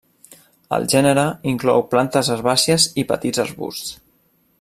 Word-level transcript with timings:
El 0.77 0.85
gènere 0.93 1.25
inclou 1.51 1.83
plantes 1.91 2.31
herbàcies 2.37 2.87
i 3.03 3.05
petits 3.13 3.45
arbusts. 3.45 3.93